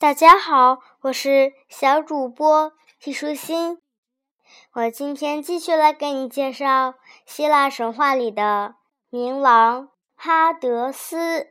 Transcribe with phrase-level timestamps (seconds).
[0.00, 3.82] 大家好，我是小主播季舒心。
[4.70, 6.94] 我今天继续来给你介绍
[7.26, 8.76] 希腊神话里的
[9.10, 11.48] 冥王哈德斯。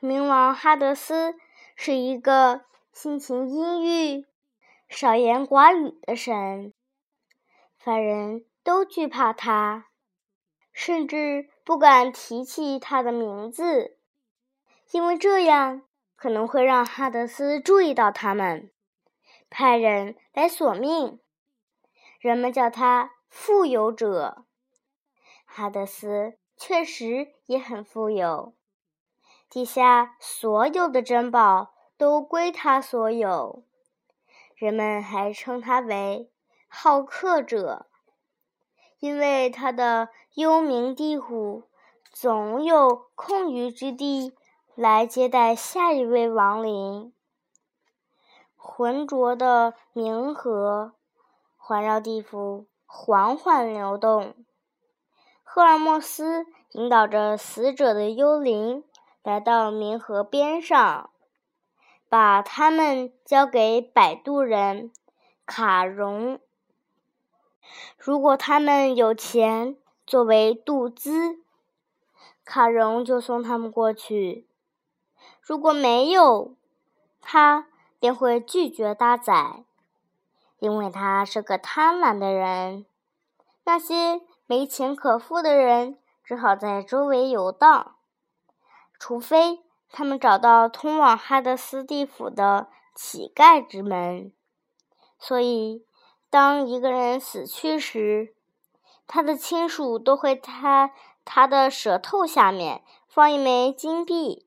[0.00, 1.36] 冥王哈德斯
[1.76, 4.26] 是一个性情阴郁、
[4.88, 6.74] 少言寡语的神，
[7.78, 9.86] 凡人都惧怕他，
[10.72, 13.96] 甚至不敢提起他的名字，
[14.90, 15.82] 因为这样。
[16.20, 18.70] 可能会让哈德斯注意到他们，
[19.48, 21.18] 派人来索命。
[22.18, 24.44] 人们叫他富有者。
[25.46, 28.52] 哈德斯确实也很富有，
[29.48, 33.64] 地下所有的珍宝都归他所有。
[34.54, 36.30] 人们还称他为
[36.68, 37.86] 好客者，
[38.98, 41.70] 因为他的幽冥地府
[42.12, 44.34] 总有空余之地。
[44.74, 47.12] 来接待下一位亡灵。
[48.56, 50.92] 浑浊的冥河
[51.56, 54.34] 环绕地府，缓缓流动。
[55.42, 58.84] 赫尔墨斯引导着死者的幽灵
[59.22, 61.10] 来到冥河边上，
[62.08, 64.92] 把他们交给摆渡人
[65.44, 66.38] 卡戎。
[67.98, 69.76] 如果他们有钱
[70.06, 71.40] 作为渡资，
[72.44, 74.46] 卡戎就送他们过去。
[75.40, 76.54] 如果没有，
[77.20, 77.66] 他
[77.98, 79.64] 便会拒绝搭载，
[80.58, 82.86] 因为他是个贪婪的人。
[83.64, 87.96] 那些没钱可付的人只好在周围游荡，
[88.98, 89.60] 除非
[89.90, 94.32] 他们找到通往哈德斯地府的乞丐之门。
[95.18, 95.84] 所以，
[96.30, 98.34] 当一个人死去时，
[99.06, 100.92] 他的亲属都会在
[101.24, 104.46] 他的舌头下面放一枚金币。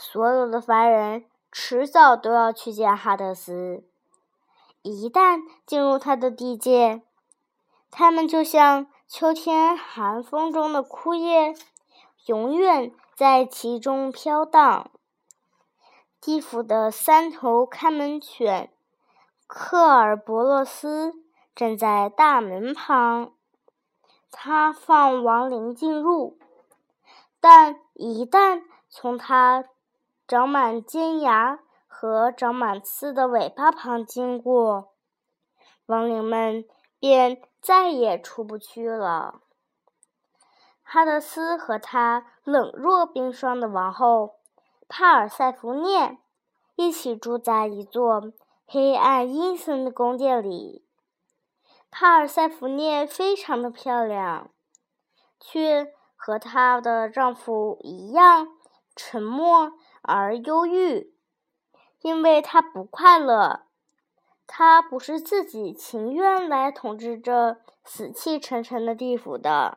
[0.00, 3.84] 所有的凡人迟早都要去见哈德斯。
[4.82, 7.02] 一旦进入他的地界，
[7.90, 11.52] 他们就像秋天寒风中的枯叶，
[12.26, 14.88] 永远在其中飘荡。
[16.20, 18.72] 地府的三头看门犬
[19.48, 21.12] 克尔伯洛斯
[21.56, 23.32] 站在大门旁，
[24.30, 26.38] 他放亡灵进入，
[27.40, 29.64] 但一旦从他
[30.28, 34.92] 长满尖牙和长满刺的尾巴旁经过，
[35.86, 36.66] 亡灵们
[36.98, 39.40] 便再也出不去了。
[40.82, 44.34] 哈德斯和他冷若冰霜的王后
[44.86, 46.18] 帕尔塞福涅
[46.76, 48.30] 一起住在一座
[48.66, 50.84] 黑暗阴森的宫殿里。
[51.90, 54.50] 帕尔塞福涅非常的漂亮，
[55.40, 58.48] 却和她的丈夫一样
[58.94, 59.72] 沉默。
[60.08, 61.12] 而忧郁，
[62.00, 63.66] 因为他不快乐。
[64.46, 69.76] 他不是自己情愿来统治这死气沉沉的地府的，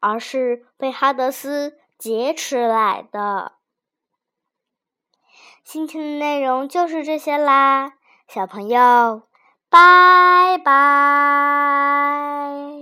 [0.00, 3.52] 而是被哈德斯劫持来的。
[5.62, 7.92] 今天的内容就是这些啦，
[8.26, 9.22] 小朋友，
[9.68, 12.77] 拜拜。